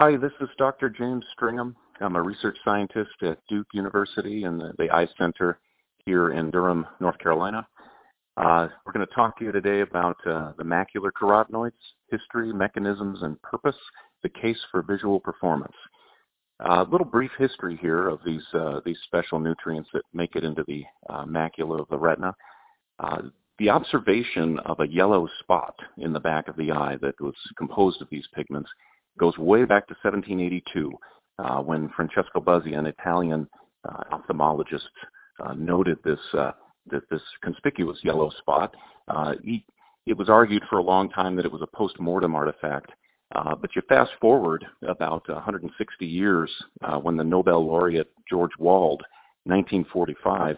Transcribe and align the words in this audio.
Hi, 0.00 0.16
this 0.16 0.30
is 0.40 0.48
Dr. 0.58 0.88
James 0.88 1.24
Stringham. 1.36 1.74
I'm 2.00 2.14
a 2.14 2.22
research 2.22 2.56
scientist 2.64 3.20
at 3.20 3.38
Duke 3.48 3.66
University 3.74 4.44
and 4.44 4.60
the, 4.60 4.72
the 4.78 4.88
Eye 4.92 5.08
Center 5.18 5.58
here 6.06 6.30
in 6.30 6.52
Durham, 6.52 6.86
North 7.00 7.18
Carolina. 7.18 7.66
Uh, 8.36 8.68
we're 8.86 8.92
going 8.92 9.04
to 9.04 9.12
talk 9.12 9.36
to 9.36 9.44
you 9.44 9.50
today 9.50 9.80
about 9.80 10.16
uh, 10.24 10.52
the 10.56 10.62
macular 10.62 11.10
carotenoids, 11.20 11.72
history, 12.12 12.52
mechanisms, 12.52 13.22
and 13.22 13.42
purpose, 13.42 13.74
the 14.22 14.28
case 14.28 14.60
for 14.70 14.82
visual 14.82 15.18
performance. 15.18 15.74
A 16.60 16.70
uh, 16.74 16.84
little 16.84 17.04
brief 17.04 17.32
history 17.36 17.76
here 17.82 18.08
of 18.08 18.20
these 18.24 18.44
uh, 18.54 18.78
these 18.84 18.98
special 19.02 19.40
nutrients 19.40 19.90
that 19.92 20.02
make 20.14 20.36
it 20.36 20.44
into 20.44 20.62
the 20.68 20.84
uh, 21.10 21.24
macula 21.24 21.80
of 21.80 21.88
the 21.88 21.98
retina. 21.98 22.32
Uh, 23.00 23.22
the 23.58 23.68
observation 23.68 24.60
of 24.60 24.78
a 24.78 24.86
yellow 24.86 25.28
spot 25.40 25.74
in 25.96 26.12
the 26.12 26.20
back 26.20 26.46
of 26.46 26.54
the 26.54 26.70
eye 26.70 26.96
that 27.02 27.20
was 27.20 27.34
composed 27.56 28.00
of 28.00 28.06
these 28.12 28.28
pigments 28.32 28.70
goes 29.18 29.36
way 29.38 29.64
back 29.64 29.86
to 29.88 29.94
1782 30.02 30.92
uh, 31.38 31.60
when 31.60 31.88
Francesco 31.94 32.40
Buzzi, 32.40 32.76
an 32.76 32.86
Italian 32.86 33.48
uh, 33.88 34.04
ophthalmologist, 34.12 34.88
uh, 35.44 35.54
noted 35.54 35.98
this, 36.04 36.18
uh, 36.36 36.52
this, 36.90 37.02
this 37.10 37.22
conspicuous 37.42 37.98
yellow 38.02 38.30
spot. 38.38 38.74
Uh, 39.08 39.34
he, 39.42 39.64
it 40.06 40.16
was 40.16 40.28
argued 40.28 40.62
for 40.68 40.78
a 40.78 40.82
long 40.82 41.10
time 41.10 41.36
that 41.36 41.44
it 41.44 41.52
was 41.52 41.62
a 41.62 41.76
post-mortem 41.76 42.34
artifact. 42.34 42.90
Uh, 43.34 43.54
but 43.54 43.68
you 43.76 43.82
fast 43.90 44.10
forward 44.22 44.64
about 44.88 45.28
160 45.28 46.06
years 46.06 46.50
when 47.02 47.14
the 47.14 47.24
Nobel 47.24 47.66
laureate 47.66 48.10
George 48.28 48.52
Wald, 48.58 49.02
1945, 49.44 50.56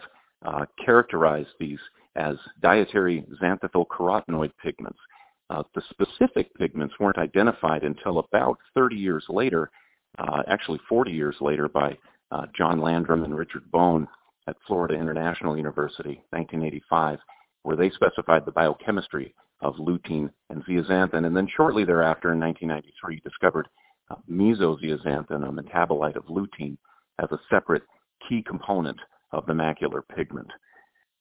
characterized 0.85 1.49
these 1.59 1.81
as 2.17 2.37
dietary 2.63 3.25
xanthophyll 3.43 3.87
carotenoid 3.87 4.53
pigments. 4.63 4.99
Uh, 5.51 5.65
the 5.75 5.83
specific 5.91 6.55
pigments 6.55 6.95
weren't 7.01 7.19
identified 7.19 7.83
until 7.83 8.21
about 8.21 8.57
30 8.75 8.95
years 8.95 9.25
later, 9.29 9.71
uh, 10.19 10.43
actually 10.47 10.79
40 10.89 11.11
years 11.11 11.37
later 11.41 11.69
by 11.69 11.99
uh, 12.31 12.47
John 12.57 12.81
Landrum 12.81 13.25
and 13.25 13.37
Richard 13.37 13.69
Bone 13.73 14.07
at 14.47 14.57
Florida 14.67 14.95
International 14.95 15.57
University, 15.57 16.23
1985, 16.31 17.19
where 17.65 17.77
they 17.77 17.91
specified 17.91 18.45
the 18.45 18.53
biochemistry 18.53 19.35
of 19.61 19.75
lutein 19.75 20.31
and 20.51 20.65
zeaxanthin, 20.65 21.27
and 21.27 21.37
then 21.37 21.49
shortly 21.55 21.85
thereafter 21.85 22.33
in 22.33 22.41
1993 22.41 23.21
discovered 23.21 23.69
uh, 24.11 24.15
mesozeaxanthin, 24.31 25.49
a 25.49 25.53
metabolite 25.53 26.17
of 26.17 26.25
lutein, 26.27 26.77
as 27.19 27.31
a 27.33 27.41
separate 27.51 27.83
key 28.29 28.43
component 28.47 28.99
of 29.33 29.45
the 29.47 29.53
macular 29.53 30.03
pigment. 30.17 30.51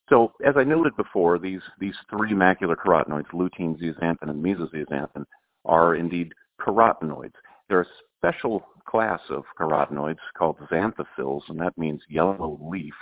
So 0.10 0.34
as 0.44 0.56
I 0.58 0.64
noted 0.64 0.96
before, 0.98 1.38
these, 1.38 1.62
these 1.80 1.96
three 2.10 2.32
macular 2.32 2.76
carotenoids, 2.76 3.30
lutein, 3.32 3.80
zeaxanthin, 3.80 4.30
and 4.30 4.44
mesozeaxanthin, 4.44 5.26
are 5.66 5.96
indeed 5.96 6.34
carotenoids. 6.60 7.34
They're 7.68 7.82
a 7.82 7.86
special 8.18 8.66
class 8.88 9.20
of 9.30 9.44
carotenoids 9.60 10.18
called 10.36 10.58
xanthophylls, 10.72 11.44
and 11.50 11.60
that 11.60 11.78
means 11.78 12.02
yellow 12.10 12.60
leaf. 12.62 12.96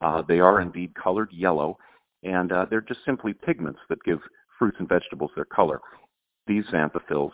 Uh, 0.00 0.22
they 0.26 0.40
are 0.40 0.60
indeed 0.60 0.94
colored 0.94 1.30
yellow, 1.30 1.76
and 2.22 2.52
uh, 2.52 2.64
they're 2.70 2.80
just 2.80 3.04
simply 3.04 3.34
pigments 3.34 3.80
that 3.90 4.02
give 4.04 4.18
fruits 4.58 4.76
and 4.78 4.88
vegetables 4.88 5.30
their 5.36 5.44
color. 5.44 5.80
These 6.46 6.64
xanthophylls, 6.72 7.32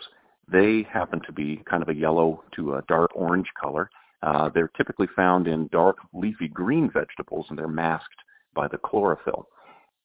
they 0.50 0.84
happen 0.92 1.20
to 1.26 1.32
be 1.32 1.62
kind 1.70 1.82
of 1.82 1.88
a 1.88 1.94
yellow 1.94 2.42
to 2.56 2.74
a 2.74 2.82
dark 2.88 3.10
orange 3.14 3.48
color. 3.60 3.88
Uh, 4.22 4.50
they're 4.52 4.70
typically 4.76 5.08
found 5.14 5.46
in 5.46 5.68
dark 5.68 5.98
leafy 6.12 6.48
green 6.48 6.90
vegetables, 6.92 7.46
and 7.48 7.58
they're 7.58 7.68
masked 7.68 8.08
by 8.55 8.69
the 8.69 8.78
chlorophyll. 8.78 9.48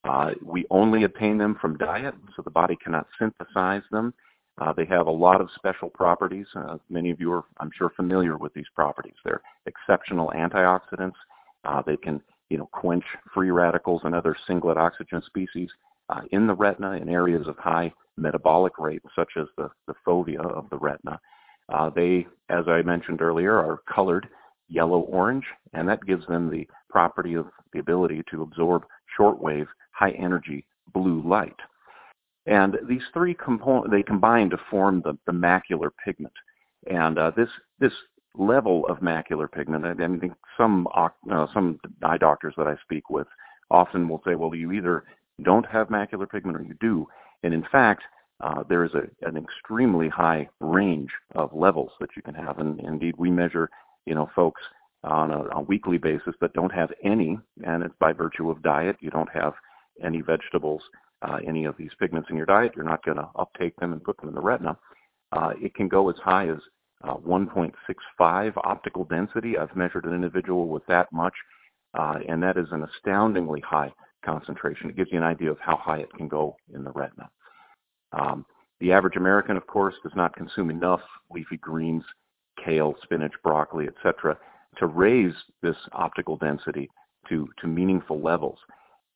Uh, 0.04 0.32
we 0.44 0.66
only 0.70 1.04
obtain 1.04 1.38
them 1.38 1.58
from 1.60 1.78
diet, 1.78 2.16
so 2.36 2.42
the 2.42 2.50
body 2.52 2.78
cannot 2.82 3.08
synthesize 3.20 3.82
them. 3.92 4.14
Uh, 4.60 4.74
they 4.74 4.86
have 4.86 5.08
a 5.08 5.12
lot 5.12 5.42
of 5.42 5.50
special 5.56 5.90
properties. 5.90 6.48
Uh, 6.56 6.78
many 6.90 7.12
of 7.12 7.20
you 7.20 7.32
are, 7.32 7.44
I'm 7.60 7.72
sure, 7.78 7.92
familiar 7.96 8.38
with 8.38 8.54
these 8.54 8.70
properties. 8.74 9.14
They're 9.24 9.42
exceptional 9.66 10.32
antioxidants. 10.36 11.14
Uh, 11.64 11.82
they 11.86 11.98
can, 11.98 12.22
you 12.50 12.58
know, 12.58 12.70
quench 12.72 13.04
free 13.34 13.52
radicals 13.52 14.02
and 14.04 14.16
other 14.16 14.36
singlet 14.48 14.78
oxygen 14.78 15.22
species 15.26 15.70
uh, 16.10 16.22
in 16.32 16.48
the 16.48 16.56
retina 16.56 16.94
in 16.94 17.10
areas 17.10 17.48
of 17.48 17.58
high 17.58 17.92
metabolic 18.18 18.80
rate, 18.80 19.04
such 19.16 19.32
as 19.38 19.46
the, 19.58 19.70
the 19.88 19.94
fovea 20.06 20.40
of 20.40 20.70
the 20.72 20.78
retina. 20.78 21.20
Uh, 21.70 21.90
they, 21.90 22.26
as 22.50 22.68
I 22.68 22.82
mentioned 22.82 23.22
earlier, 23.22 23.58
are 23.58 23.82
colored 23.94 24.28
yellow-orange, 24.70 25.46
and 25.74 25.88
that 25.88 26.06
gives 26.06 26.26
them 26.28 26.50
the 26.50 26.68
property 26.90 27.36
of 27.36 27.48
the 27.74 27.80
ability 27.80 28.24
to 28.32 28.42
absorb 28.42 28.84
shortwave, 29.18 29.68
high-energy 29.92 30.66
blue 30.94 31.22
light. 31.28 31.56
And 32.46 32.78
these 32.88 33.02
three 33.14 33.34
components, 33.34 33.90
they 33.92 34.04
combine 34.04 34.50
to 34.52 34.58
form 34.70 35.02
the, 35.04 35.18
the 35.26 35.34
macular 35.34 35.90
pigment. 36.04 36.34
And 36.90 37.20
uh, 37.20 37.32
this, 37.36 37.50
this 37.80 37.92
level 38.36 38.86
of 38.88 39.00
macular 39.00 39.52
pigment, 39.52 39.86
I, 39.86 39.92
I 39.92 40.18
think 40.20 40.34
some, 40.56 40.88
uh, 40.96 41.10
some 41.54 41.80
eye 42.04 42.18
doctors 42.18 42.54
that 42.58 42.68
I 42.68 42.76
speak 42.84 43.10
with 43.10 43.28
often 43.70 44.08
will 44.08 44.22
say, 44.26 44.36
well, 44.36 44.56
you 44.56 44.72
either 44.72 45.04
don't 45.44 45.66
have 45.66 45.90
macular 45.90 46.30
pigment 46.30 46.58
or 46.58 46.64
you 46.64 46.76
do. 46.80 47.08
And 47.44 47.54
in 47.54 47.66
fact, 47.72 48.04
uh, 48.40 48.64
there 48.70 48.86
is 48.86 48.92
a, 48.94 49.28
an 49.28 49.36
extremely 49.36 50.10
high 50.10 50.48
range 50.62 51.10
of 51.36 51.54
levels 51.54 51.92
that 52.00 52.12
you 52.16 52.22
can 52.22 52.36
have. 52.36 52.60
And 52.60 52.80
indeed, 52.80 53.16
we 53.18 53.30
measure 53.30 53.70
you 54.08 54.16
know, 54.16 54.30
folks 54.36 54.62
on 55.04 55.32
a, 55.32 55.44
a 55.56 55.62
weekly 55.62 55.98
basis 55.98 56.34
that 56.42 56.54
don't 56.54 56.72
have 56.72 56.92
any, 57.04 57.38
and 57.66 57.84
it's 57.84 57.96
by 58.00 58.12
virtue 58.12 58.50
of 58.50 58.64
diet. 58.64 58.96
You 59.00 59.10
don't 59.10 59.30
have 59.32 59.54
any 60.04 60.22
vegetables, 60.22 60.82
uh, 61.22 61.40
any 61.46 61.66
of 61.66 61.76
these 61.78 61.92
pigments 62.00 62.30
in 62.30 62.38
your 62.38 62.46
diet. 62.46 62.74
You're 62.76 62.86
not 62.86 63.06
going 63.06 63.18
to 63.18 63.30
uptake 63.36 63.76
them 63.78 63.94
and 63.94 64.04
put 64.04 64.18
them 64.18 64.30
in 64.30 64.36
the 64.36 64.42
retina. 64.42 64.78
Uh, 65.32 65.52
it 65.62 65.76
can 65.76 65.88
go 65.88 66.10
as 66.10 66.16
high 66.24 66.50
as 66.50 66.58
uh, 67.04 67.16
1.65 67.18 68.54
optical 68.64 69.04
density. 69.06 69.58
I've 69.58 69.76
measured 69.76 70.06
an 70.06 70.14
individual 70.14 70.68
with 70.68 70.86
that 70.88 71.12
much, 71.12 71.34
uh, 71.98 72.20
and 72.28 72.42
that 72.42 72.58
is 72.58 72.68
an 72.72 72.84
astoundingly 72.84 73.62
high 73.62 73.92
concentration. 74.26 74.90
It 74.90 74.96
gives 74.96 75.12
you 75.12 75.18
an 75.18 75.24
idea 75.24 75.52
of 75.52 75.60
how 75.60 75.78
high 75.78 76.00
it 76.00 76.14
can 76.18 76.28
go 76.28 76.56
in 76.74 76.84
the 76.84 76.92
retina. 76.92 77.30
Um, 78.14 78.46
the 78.80 78.92
average 78.92 79.16
American, 79.16 79.58
of 79.58 79.68
course, 79.68 79.96
does 80.04 80.14
not 80.16 80.36
consume 80.36 80.70
enough 80.70 81.02
leafy 81.32 81.58
greens 81.58 82.04
kale, 82.64 82.96
spinach, 83.04 83.34
broccoli, 83.44 83.88
etc., 83.88 84.38
to 84.78 84.88
raise 84.88 85.34
this 85.62 85.76
optical 85.94 86.38
density 86.38 86.90
to, 87.30 87.48
to 87.60 87.68
meaningful 87.68 88.22
levels. 88.22 88.60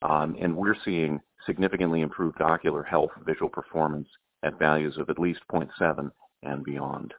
Um, 0.01 0.35
and 0.41 0.55
we're 0.55 0.75
seeing 0.83 1.19
significantly 1.45 2.01
improved 2.01 2.41
ocular 2.41 2.83
health, 2.83 3.11
visual 3.25 3.49
performance 3.49 4.07
at 4.43 4.57
values 4.57 4.97
of 4.97 5.09
at 5.09 5.19
least 5.19 5.41
0.7 5.51 6.09
and 6.43 6.63
beyond. 6.63 7.13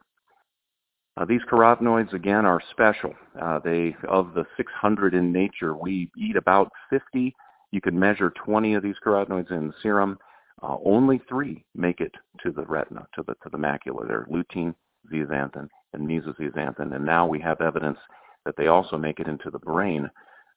Uh, 1.15 1.25
these 1.25 1.41
carotenoids, 1.49 2.11
again, 2.13 2.45
are 2.45 2.61
special. 2.71 3.13
Uh, 3.39 3.59
they, 3.59 3.95
of 4.09 4.33
the 4.33 4.45
600 4.57 5.13
in 5.13 5.31
nature, 5.31 5.75
we 5.75 6.09
eat 6.17 6.35
about 6.35 6.71
50. 6.89 7.35
You 7.71 7.81
can 7.81 7.97
measure 7.97 8.33
20 8.43 8.73
of 8.73 8.83
these 8.83 8.95
carotenoids 9.05 9.51
in 9.51 9.67
the 9.67 9.73
serum. 9.81 10.17
Uh, 10.61 10.77
only 10.83 11.21
three 11.29 11.63
make 11.75 11.99
it 11.99 12.13
to 12.41 12.51
the 12.51 12.63
retina, 12.63 13.05
to 13.15 13.23
the, 13.27 13.33
to 13.43 13.49
the 13.51 13.57
macula. 13.57 14.07
They're 14.07 14.27
lutein, 14.31 14.73
zeaxanthin, 15.11 15.67
and 15.93 16.07
mesozeaxanthin. 16.07 16.95
And 16.95 17.05
now 17.05 17.25
we 17.25 17.39
have 17.41 17.61
evidence 17.61 17.97
that 18.45 18.55
they 18.57 18.67
also 18.67 18.97
make 18.97 19.19
it 19.19 19.27
into 19.27 19.49
the 19.49 19.59
brain. 19.59 20.09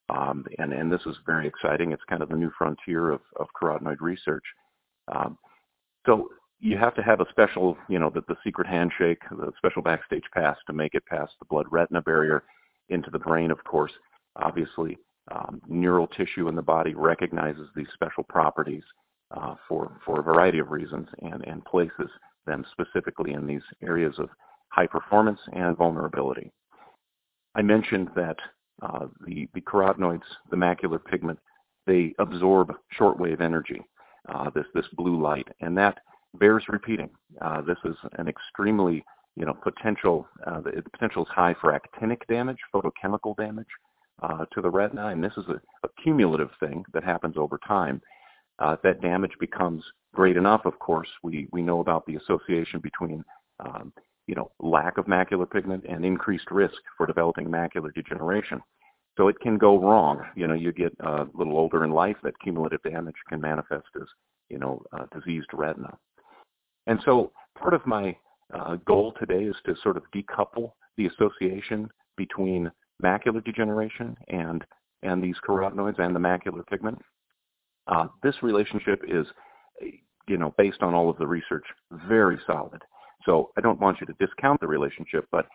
Um, 0.08 0.44
and, 0.58 0.72
and 0.72 0.90
this 0.90 1.00
is 1.06 1.16
very 1.26 1.46
exciting. 1.46 1.92
It's 1.92 2.02
kind 2.08 2.22
of 2.22 2.28
the 2.28 2.36
new 2.36 2.50
frontier 2.56 3.10
of, 3.10 3.20
of 3.36 3.48
carotenoid 3.60 4.00
research. 4.00 4.44
Um, 5.08 5.38
so 6.06 6.28
you 6.60 6.76
have 6.78 6.94
to 6.94 7.02
have 7.02 7.20
a 7.20 7.26
special, 7.30 7.76
you 7.88 7.98
know, 7.98 8.10
the, 8.10 8.22
the 8.28 8.36
secret 8.44 8.66
handshake, 8.66 9.18
the 9.30 9.52
special 9.58 9.82
backstage 9.82 10.24
pass 10.32 10.56
to 10.66 10.72
make 10.72 10.94
it 10.94 11.04
past 11.06 11.32
the 11.38 11.46
blood-retina 11.46 12.02
barrier 12.02 12.44
into 12.88 13.10
the 13.10 13.18
brain, 13.18 13.50
of 13.50 13.62
course. 13.64 13.92
Obviously, 14.36 14.96
um, 15.32 15.60
neural 15.68 16.06
tissue 16.06 16.48
in 16.48 16.54
the 16.54 16.62
body 16.62 16.94
recognizes 16.94 17.68
these 17.74 17.88
special 17.92 18.22
properties 18.22 18.84
uh, 19.36 19.54
for, 19.68 19.98
for 20.04 20.20
a 20.20 20.22
variety 20.22 20.60
of 20.60 20.70
reasons 20.70 21.08
and, 21.22 21.44
and 21.46 21.64
places 21.64 22.08
them 22.46 22.64
specifically 22.70 23.32
in 23.32 23.46
these 23.46 23.62
areas 23.82 24.14
of 24.18 24.28
high 24.68 24.86
performance 24.86 25.40
and 25.52 25.76
vulnerability. 25.76 26.52
I 27.54 27.62
mentioned 27.62 28.10
that 28.16 28.36
uh, 28.82 29.06
the, 29.26 29.48
the 29.54 29.62
carotenoids, 29.62 30.22
the 30.50 30.56
macular 30.56 31.02
pigment, 31.02 31.38
they 31.86 32.14
absorb 32.18 32.74
shortwave 32.98 33.40
energy, 33.40 33.80
uh, 34.28 34.50
this, 34.54 34.66
this 34.74 34.86
blue 34.96 35.20
light, 35.20 35.48
and 35.60 35.76
that 35.78 35.98
bears 36.34 36.64
repeating. 36.68 37.08
Uh, 37.40 37.62
this 37.62 37.78
is 37.84 37.96
an 38.18 38.28
extremely, 38.28 39.04
you 39.36 39.46
know, 39.46 39.54
potential, 39.54 40.28
uh, 40.46 40.60
the 40.60 40.82
potential 40.92 41.22
is 41.22 41.28
high 41.30 41.54
for 41.60 41.72
actinic 41.72 42.26
damage, 42.28 42.58
photochemical 42.74 43.36
damage 43.36 43.66
uh, 44.22 44.44
to 44.52 44.60
the 44.60 44.70
retina, 44.70 45.08
and 45.08 45.22
this 45.22 45.32
is 45.36 45.44
a, 45.48 45.60
a, 45.84 45.88
cumulative 46.02 46.50
thing 46.60 46.84
that 46.92 47.04
happens 47.04 47.36
over 47.36 47.58
time. 47.66 48.00
Uh, 48.58 48.76
that 48.82 49.02
damage 49.02 49.32
becomes 49.38 49.84
great 50.14 50.36
enough, 50.36 50.64
of 50.64 50.78
course, 50.78 51.08
we, 51.22 51.46
we 51.52 51.62
know 51.62 51.80
about 51.80 52.04
the 52.06 52.16
association 52.16 52.80
between 52.80 53.22
um, 53.60 53.92
you 54.26 54.34
know, 54.34 54.50
lack 54.60 54.98
of 54.98 55.06
macular 55.06 55.50
pigment 55.50 55.84
and 55.88 56.04
increased 56.04 56.50
risk 56.50 56.76
for 56.96 57.06
developing 57.06 57.46
macular 57.46 57.92
degeneration. 57.94 58.60
So 59.16 59.28
it 59.28 59.40
can 59.40 59.56
go 59.56 59.78
wrong. 59.78 60.22
You 60.34 60.46
know, 60.46 60.54
you 60.54 60.72
get 60.72 60.94
a 61.00 61.26
little 61.32 61.56
older 61.56 61.84
in 61.84 61.90
life, 61.90 62.16
that 62.22 62.38
cumulative 62.40 62.82
damage 62.82 63.14
can 63.28 63.40
manifest 63.40 63.86
as, 63.96 64.06
you 64.50 64.58
know, 64.58 64.82
uh, 64.92 65.06
diseased 65.14 65.48
retina. 65.52 65.96
And 66.86 67.00
so 67.04 67.32
part 67.58 67.72
of 67.72 67.86
my 67.86 68.16
uh, 68.52 68.76
goal 68.86 69.14
today 69.18 69.44
is 69.44 69.56
to 69.64 69.74
sort 69.82 69.96
of 69.96 70.02
decouple 70.14 70.72
the 70.96 71.06
association 71.06 71.88
between 72.16 72.70
macular 73.02 73.44
degeneration 73.44 74.16
and 74.28 74.64
and 75.02 75.22
these 75.22 75.36
carotenoids 75.46 75.98
and 75.98 76.16
the 76.16 76.20
macular 76.20 76.66
pigment. 76.66 76.98
Uh, 77.86 78.06
this 78.22 78.34
relationship 78.42 79.02
is, 79.06 79.26
you 80.26 80.38
know, 80.38 80.54
based 80.56 80.82
on 80.82 80.94
all 80.94 81.10
of 81.10 81.18
the 81.18 81.26
research, 81.26 81.64
very 82.08 82.38
solid. 82.46 82.82
So 83.26 83.50
I 83.58 83.60
don't 83.60 83.80
want 83.80 83.98
you 84.00 84.06
to 84.06 84.14
discount 84.24 84.60
the 84.60 84.66
relationship, 84.66 85.26
but 85.30 85.46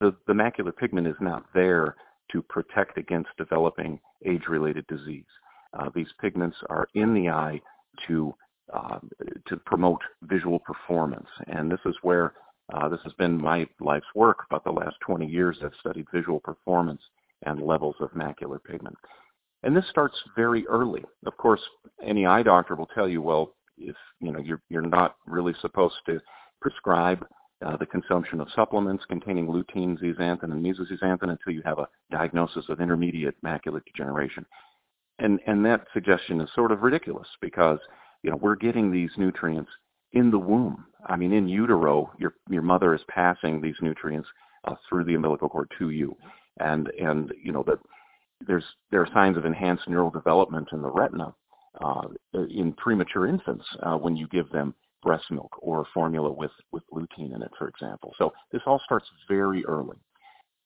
the, 0.00 0.14
the 0.26 0.32
macular 0.32 0.76
pigment 0.76 1.06
is 1.06 1.16
not 1.20 1.44
there 1.54 1.96
to 2.32 2.42
protect 2.42 2.98
against 2.98 3.30
developing 3.38 3.98
age-related 4.26 4.86
disease. 4.88 5.24
Uh, 5.78 5.88
these 5.94 6.08
pigments 6.20 6.56
are 6.68 6.88
in 6.94 7.14
the 7.14 7.28
eye 7.30 7.60
to 8.06 8.34
uh, 8.74 8.98
to 9.46 9.56
promote 9.64 10.00
visual 10.24 10.58
performance, 10.58 11.26
and 11.46 11.72
this 11.72 11.80
is 11.86 11.94
where 12.02 12.34
uh, 12.74 12.86
this 12.86 13.00
has 13.02 13.14
been 13.14 13.40
my 13.40 13.66
life's 13.80 14.06
work. 14.14 14.40
About 14.50 14.62
the 14.62 14.70
last 14.70 14.96
20 15.06 15.26
years, 15.26 15.56
I've 15.64 15.72
studied 15.80 16.06
visual 16.12 16.38
performance 16.40 17.00
and 17.46 17.62
levels 17.62 17.96
of 18.00 18.10
macular 18.10 18.62
pigment. 18.62 18.96
And 19.62 19.74
this 19.74 19.88
starts 19.88 20.16
very 20.36 20.66
early. 20.66 21.02
Of 21.24 21.36
course, 21.38 21.62
any 22.04 22.26
eye 22.26 22.42
doctor 22.42 22.74
will 22.74 22.90
tell 22.94 23.08
you, 23.08 23.22
well, 23.22 23.54
if 23.78 23.96
you 24.20 24.32
know 24.32 24.40
you're 24.40 24.60
you're 24.68 24.82
not 24.82 25.16
really 25.26 25.54
supposed 25.62 25.96
to 26.06 26.20
prescribe 26.60 27.24
uh, 27.64 27.76
the 27.76 27.86
consumption 27.86 28.40
of 28.40 28.48
supplements 28.54 29.04
containing 29.08 29.46
lutein, 29.46 29.98
zeaxanthin, 30.00 30.44
and 30.44 30.64
mesozeaxanthin 30.64 31.30
until 31.30 31.52
you 31.52 31.62
have 31.64 31.78
a 31.78 31.88
diagnosis 32.10 32.64
of 32.68 32.80
intermediate 32.80 33.34
macular 33.44 33.80
degeneration. 33.84 34.46
And 35.18 35.40
and 35.46 35.64
that 35.64 35.86
suggestion 35.92 36.40
is 36.40 36.48
sort 36.54 36.70
of 36.70 36.82
ridiculous 36.82 37.26
because 37.40 37.80
you 38.22 38.30
know 38.30 38.36
we're 38.36 38.54
getting 38.54 38.92
these 38.92 39.10
nutrients 39.16 39.70
in 40.12 40.30
the 40.30 40.38
womb. 40.38 40.84
I 41.06 41.16
mean, 41.16 41.32
in 41.32 41.48
utero, 41.48 42.12
your 42.18 42.34
your 42.48 42.62
mother 42.62 42.94
is 42.94 43.00
passing 43.08 43.60
these 43.60 43.76
nutrients 43.82 44.28
uh, 44.64 44.74
through 44.88 45.04
the 45.04 45.14
umbilical 45.14 45.48
cord 45.48 45.70
to 45.78 45.90
you, 45.90 46.16
and 46.60 46.88
and 47.00 47.32
you 47.42 47.52
know 47.52 47.64
that 47.66 47.78
there's 48.46 48.64
there 48.90 49.00
are 49.02 49.08
signs 49.12 49.36
of 49.36 49.44
enhanced 49.44 49.88
neural 49.88 50.10
development 50.10 50.68
in 50.72 50.82
the 50.82 50.90
retina 50.90 51.34
uh, 51.82 52.02
in 52.34 52.72
premature 52.74 53.26
infants 53.26 53.64
uh, 53.82 53.96
when 53.96 54.16
you 54.16 54.28
give 54.28 54.48
them 54.50 54.74
breast 55.02 55.24
milk 55.30 55.52
or 55.60 55.86
formula 55.94 56.30
with 56.30 56.50
with 56.72 56.82
lutein 56.92 57.34
in 57.34 57.42
it, 57.42 57.50
for 57.58 57.68
example. 57.68 58.14
So 58.18 58.32
this 58.52 58.62
all 58.66 58.80
starts 58.84 59.06
very 59.28 59.64
early. 59.66 59.96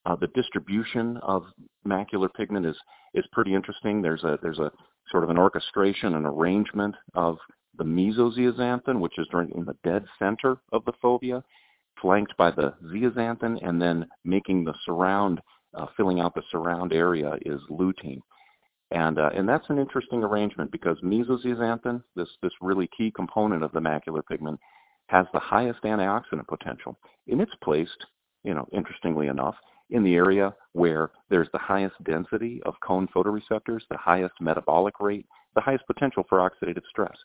Uh, 0.05 0.17
the 0.17 0.29
distribution 0.29 1.17
of 1.19 1.45
macular 1.87 2.29
pigment 2.35 2.67
is 2.67 2.77
is 3.15 3.25
pretty 3.33 3.55
interesting. 3.55 4.03
There's 4.03 4.25
a 4.25 4.39
there's 4.43 4.59
a 4.59 4.73
sort 5.11 5.25
of 5.25 5.31
an 5.31 5.39
orchestration 5.39 6.15
and 6.15 6.27
arrangement 6.27 6.95
of 7.15 7.37
the 7.79 7.85
mesozeaxanthin, 7.85 9.01
which 9.01 9.19
is 9.19 9.27
in 9.33 9.65
the 9.65 9.77
dead 9.85 10.05
center 10.19 10.59
of 10.73 10.85
the 10.85 10.93
fovea, 11.03 11.43
flanked 12.01 12.37
by 12.37 12.51
the 12.51 12.75
zeaxanthin, 12.85 13.59
and 13.67 13.81
then 13.81 14.07
making 14.25 14.65
the 14.65 14.75
surround 14.85 15.41
uh, 15.75 15.87
filling 15.97 16.21
out 16.21 16.35
the 16.35 16.43
surround 16.51 16.93
area 16.93 17.35
is 17.47 17.61
lutein. 17.71 18.21
And, 18.93 19.19
uh, 19.19 19.31
and 19.35 19.49
that's 19.49 19.69
an 19.71 19.79
interesting 19.79 20.23
arrangement 20.23 20.71
because 20.71 20.99
mesozeaxanthin, 21.01 22.03
this, 22.15 22.29
this 22.43 22.53
really 22.61 22.89
key 22.97 23.11
component 23.11 23.63
of 23.63 23.73
the 23.73 23.81
macular 23.81 24.23
pigment, 24.27 24.61
has 25.07 25.27
the 25.33 25.41
highest 25.41 25.83
antioxidant 25.83 26.47
potential. 26.47 26.99
And 27.27 27.41
it's 27.41 27.55
placed, 27.63 28.07
you 28.45 28.55
know, 28.55 28.69
interestingly 28.73 29.29
enough, 29.29 29.55
in 29.91 30.05
the 30.05 30.15
area 30.15 30.55
where 30.73 31.11
there's 31.31 31.49
the 31.53 31.59
highest 31.59 31.95
density 32.05 32.63
of 32.65 32.75
cone 32.81 33.09
photoreceptors, 33.15 33.81
the 33.91 33.97
highest 33.97 34.35
metabolic 34.41 35.01
rate, 35.01 35.27
the 35.55 35.61
highest 35.61 35.87
potential 35.87 36.25
for 36.29 36.39
oxidative 36.39 36.85
stress. 36.89 37.17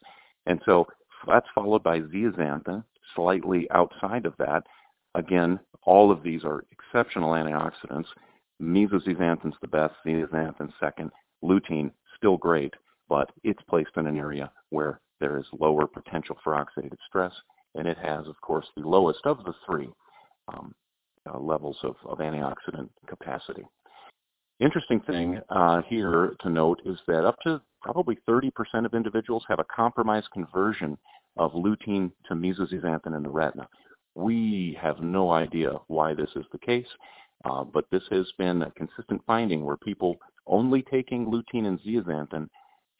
And 0.45 0.61
so 0.65 0.87
that's 1.27 1.47
followed 1.53 1.83
by 1.83 1.99
zeaxanthin, 1.99 2.83
slightly 3.15 3.69
outside 3.71 4.25
of 4.25 4.33
that. 4.39 4.63
Again, 5.15 5.59
all 5.83 6.11
of 6.11 6.23
these 6.23 6.43
are 6.43 6.63
exceptional 6.71 7.31
antioxidants 7.31 8.07
Mesozeaxanthin's 8.61 9.55
the 9.61 9.67
best, 9.67 9.93
zeaxanthin 10.05 10.71
second, 10.79 11.11
lutein 11.43 11.91
still 12.15 12.37
great, 12.37 12.73
but 13.09 13.29
it's 13.43 13.61
placed 13.69 13.91
in 13.97 14.07
an 14.07 14.17
area 14.17 14.51
where 14.69 14.99
there 15.19 15.37
is 15.37 15.45
lower 15.59 15.87
potential 15.87 16.37
for 16.43 16.53
oxidative 16.53 16.97
stress, 17.07 17.33
and 17.75 17.87
it 17.87 17.97
has, 17.97 18.27
of 18.27 18.39
course, 18.41 18.65
the 18.75 18.87
lowest 18.87 19.19
of 19.25 19.43
the 19.45 19.53
three 19.65 19.89
um, 20.47 20.73
uh, 21.29 21.39
levels 21.39 21.77
of, 21.83 21.95
of, 22.05 22.19
antioxidant 22.19 22.89
capacity. 23.07 23.63
Interesting 24.59 25.01
thing 25.01 25.39
uh, 25.49 25.81
here 25.87 26.35
to 26.41 26.49
note 26.49 26.81
is 26.85 26.97
that 27.07 27.25
up 27.25 27.35
to 27.43 27.61
probably 27.81 28.17
30% 28.27 28.51
of 28.85 28.93
individuals 28.93 29.43
have 29.47 29.59
a 29.59 29.65
compromised 29.65 30.29
conversion 30.31 30.97
of 31.37 31.51
lutein 31.53 32.11
to 32.27 32.33
mesozeaxanthin 32.33 33.15
in 33.15 33.23
the 33.23 33.29
retina. 33.29 33.67
We 34.15 34.77
have 34.81 35.01
no 35.01 35.31
idea 35.31 35.73
why 35.87 36.13
this 36.13 36.29
is 36.35 36.45
the 36.51 36.59
case. 36.59 36.87
Uh, 37.45 37.63
but 37.63 37.85
this 37.91 38.03
has 38.09 38.25
been 38.37 38.63
a 38.63 38.71
consistent 38.71 39.21
finding 39.27 39.63
where 39.63 39.77
people 39.77 40.17
only 40.47 40.81
taking 40.83 41.25
lutein 41.25 41.65
and 41.67 41.79
zeaxanthin 41.81 42.47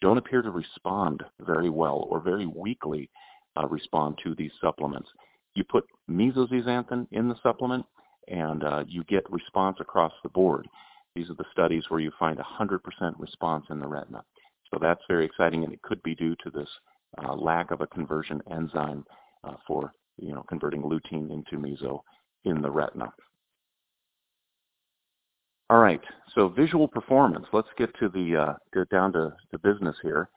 don't 0.02 0.18
appear 0.18 0.42
to 0.42 0.52
respond 0.52 1.24
very 1.40 1.70
well 1.70 2.08
or 2.10 2.20
very 2.20 2.46
weakly 2.46 3.10
uh, 3.58 3.68
respond 3.68 4.18
to 4.24 4.36
these 4.36 4.52
supplements. 4.62 5.10
You 5.56 5.64
put 5.64 5.86
mesozeaxanthin 6.10 7.08
in 7.12 7.28
the 7.28 7.36
supplement 7.42 7.86
and 8.28 8.64
uh, 8.64 8.84
you 8.88 9.04
get 9.06 9.32
response 9.32 9.78
across 9.80 10.14
the 10.22 10.30
board. 10.30 10.68
These 11.16 11.30
are 11.30 11.36
the 11.36 11.46
studies 11.52 11.86
where 11.90 12.00
you 12.00 12.12
find 12.20 12.38
100% 12.38 12.80
response 13.18 13.66
in 13.70 13.80
the 13.80 13.88
retina. 13.88 14.24
So 14.72 14.78
that's 14.80 15.02
very 15.08 15.26
exciting 15.26 15.64
and 15.64 15.74
it 15.74 15.82
could 15.82 16.04
be 16.04 16.14
due 16.14 16.36
to 16.44 16.52
this 16.52 16.70
uh, 17.24 17.34
lack 17.34 17.72
of 17.72 17.82
a 17.82 17.88
conversion 17.88 18.42
enzyme 18.52 19.06
uh, 19.44 19.54
for 19.66 19.94
you 20.20 20.34
know, 20.34 20.44
converting 20.48 20.82
lutein 20.82 21.32
into 21.32 21.58
meso 21.58 22.02
in 22.44 22.62
the 22.62 22.70
retina. 22.70 23.12
All 25.70 25.80
right, 25.80 26.02
so 26.34 26.48
visual 26.48 26.88
performance. 26.88 27.46
Let's 27.52 27.68
get 27.78 27.90
to 28.00 28.08
the 28.08 28.38
uh, 28.38 28.54
get 28.74 28.90
down 28.90 29.12
to 29.14 29.34
the 29.52 29.60
business 29.60 29.98
here. 30.02 30.30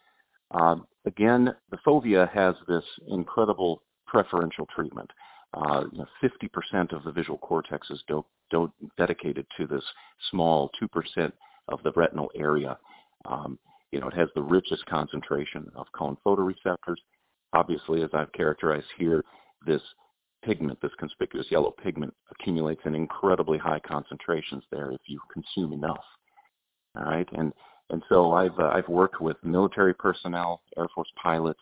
Um, 0.50 0.86
again, 1.06 1.54
the 1.70 1.78
fovea 1.86 2.28
has 2.32 2.56
this 2.66 2.82
incredible 3.08 3.82
preferential 4.08 4.66
treatment. 4.74 5.08
Uh, 5.54 5.84
you 5.92 5.98
know, 5.98 6.06
50% 6.22 6.92
of 6.92 7.04
the 7.04 7.12
visual 7.12 7.38
cortex 7.38 7.90
is 7.90 8.02
do- 8.08 8.24
do- 8.50 8.72
dedicated 8.96 9.46
to 9.56 9.66
this 9.66 9.82
small 10.30 10.70
2% 10.80 11.32
of 11.68 11.82
the 11.82 11.92
retinal 11.92 12.30
area. 12.36 12.78
Um, 13.24 13.58
you 13.92 14.00
know, 14.00 14.08
it 14.08 14.14
has 14.14 14.28
the 14.34 14.42
richest 14.42 14.86
concentration 14.86 15.70
of 15.74 15.86
cone 15.92 16.16
photoreceptors. 16.24 16.96
Obviously, 17.52 18.02
as 18.02 18.10
I've 18.12 18.32
characterized 18.32 18.86
here, 18.96 19.24
this 19.66 19.82
pigment, 20.42 20.80
this 20.80 20.92
conspicuous 20.98 21.46
yellow 21.50 21.70
pigment, 21.82 22.14
accumulates 22.30 22.82
in 22.84 22.94
incredibly 22.94 23.58
high 23.58 23.80
concentrations 23.86 24.64
there 24.70 24.90
if 24.92 25.00
you 25.06 25.20
consume 25.32 25.72
enough. 25.72 26.04
All 26.96 27.04
right, 27.04 27.28
and 27.32 27.52
and 27.90 28.02
so 28.08 28.32
I've 28.32 28.58
uh, 28.58 28.70
I've 28.72 28.88
worked 28.88 29.20
with 29.20 29.36
military 29.42 29.94
personnel, 29.94 30.62
Air 30.76 30.88
Force 30.94 31.10
pilots, 31.22 31.60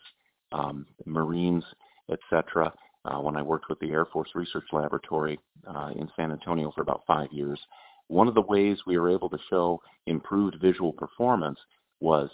um, 0.51 0.85
Marines, 1.05 1.63
etc. 2.11 2.73
Uh, 3.05 3.19
when 3.19 3.35
I 3.35 3.41
worked 3.41 3.69
with 3.69 3.79
the 3.79 3.91
Air 3.91 4.05
Force 4.05 4.29
Research 4.35 4.65
Laboratory 4.71 5.39
uh, 5.67 5.91
in 5.95 6.09
San 6.15 6.31
Antonio 6.31 6.71
for 6.75 6.81
about 6.81 7.03
five 7.07 7.31
years, 7.31 7.59
one 8.07 8.27
of 8.27 8.33
the 8.33 8.41
ways 8.41 8.77
we 8.85 8.97
were 8.97 9.09
able 9.09 9.29
to 9.29 9.37
show 9.49 9.81
improved 10.07 10.57
visual 10.61 10.91
performance 10.91 11.59
was 11.99 12.29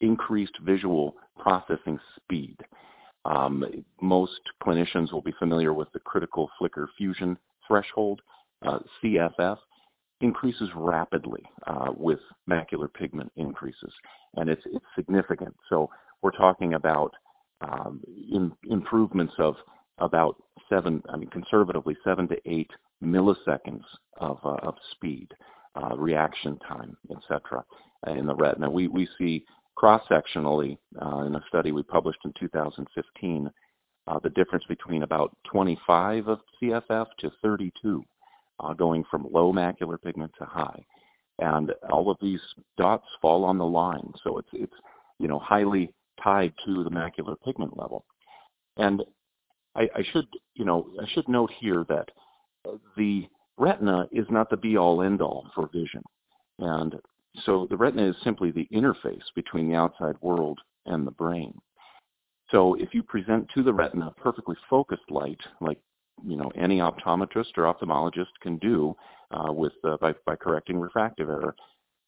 increased 0.00 0.56
visual 0.62 1.16
processing 1.38 1.98
speed. 2.16 2.56
Um, 3.24 3.64
most 4.00 4.40
clinicians 4.62 5.12
will 5.12 5.22
be 5.22 5.34
familiar 5.38 5.72
with 5.72 5.90
the 5.92 6.00
critical 6.00 6.50
flicker 6.58 6.88
fusion 6.96 7.38
threshold, 7.66 8.20
uh, 8.66 8.78
CFF, 9.02 9.58
increases 10.20 10.68
rapidly 10.74 11.42
uh, 11.66 11.90
with 11.96 12.20
macular 12.48 12.92
pigment 12.92 13.32
increases, 13.36 13.92
and 14.36 14.48
it's, 14.48 14.62
it's 14.66 14.84
significant. 14.94 15.54
So 15.68 15.90
we're 16.22 16.30
talking 16.30 16.74
about 16.74 17.12
um, 17.60 18.02
in, 18.06 18.52
improvements 18.70 19.34
of 19.38 19.56
about 19.98 20.36
seven, 20.68 21.02
I 21.08 21.16
mean 21.16 21.30
conservatively 21.30 21.96
seven 22.04 22.28
to 22.28 22.36
eight 22.46 22.70
milliseconds 23.02 23.84
of, 24.18 24.38
uh, 24.44 24.56
of 24.62 24.74
speed, 24.92 25.28
uh, 25.76 25.96
reaction 25.96 26.58
time, 26.66 26.96
etc. 27.10 27.64
in 28.08 28.26
the 28.26 28.34
retina. 28.34 28.70
We, 28.70 28.88
we 28.88 29.08
see 29.18 29.44
cross-sectionally 29.76 30.78
uh, 31.00 31.18
in 31.20 31.34
a 31.34 31.44
study 31.48 31.72
we 31.72 31.82
published 31.82 32.20
in 32.24 32.32
2015, 32.38 33.50
uh, 34.06 34.18
the 34.22 34.30
difference 34.30 34.64
between 34.68 35.02
about 35.02 35.36
25 35.50 36.28
of 36.28 36.40
CFF 36.60 37.06
to 37.18 37.30
32, 37.42 38.02
uh, 38.60 38.74
going 38.74 39.04
from 39.10 39.26
low 39.30 39.52
macular 39.52 40.00
pigment 40.00 40.32
to 40.38 40.44
high. 40.44 40.84
And 41.40 41.72
all 41.90 42.10
of 42.10 42.18
these 42.20 42.40
dots 42.78 43.06
fall 43.20 43.44
on 43.44 43.58
the 43.58 43.64
line, 43.64 44.12
so 44.22 44.38
it's, 44.38 44.48
it's 44.52 44.74
you 45.18 45.26
know, 45.26 45.38
highly 45.38 45.92
tied 46.22 46.52
to 46.64 46.84
the 46.84 46.90
macular 46.90 47.36
pigment 47.44 47.76
level. 47.76 48.04
And 48.76 49.02
I, 49.74 49.88
I 49.94 50.04
should, 50.12 50.26
you 50.54 50.64
know, 50.64 50.86
I 51.00 51.06
should 51.12 51.28
note 51.28 51.50
here 51.58 51.84
that 51.88 52.08
the 52.96 53.26
retina 53.58 54.06
is 54.12 54.26
not 54.30 54.50
the 54.50 54.56
be-all 54.56 55.02
end-all 55.02 55.48
for 55.54 55.68
vision. 55.72 56.02
And 56.58 56.94
so 57.44 57.66
the 57.68 57.76
retina 57.76 58.08
is 58.08 58.16
simply 58.22 58.50
the 58.50 58.68
interface 58.72 59.22
between 59.34 59.68
the 59.68 59.76
outside 59.76 60.16
world 60.20 60.60
and 60.86 61.06
the 61.06 61.10
brain. 61.10 61.60
So 62.50 62.74
if 62.74 62.94
you 62.94 63.02
present 63.02 63.48
to 63.54 63.62
the 63.62 63.72
retina 63.72 64.12
perfectly 64.16 64.56
focused 64.68 65.10
light, 65.10 65.40
like 65.60 65.78
you 66.24 66.36
know 66.36 66.52
any 66.54 66.78
optometrist 66.78 67.56
or 67.56 67.64
ophthalmologist 67.64 68.26
can 68.40 68.58
do 68.58 68.94
uh, 69.30 69.52
with 69.52 69.72
uh, 69.84 69.96
by, 70.00 70.14
by 70.26 70.36
correcting 70.36 70.78
refractive 70.78 71.28
error. 71.28 71.54